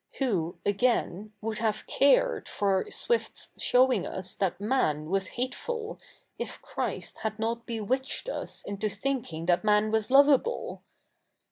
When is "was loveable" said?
9.91-10.81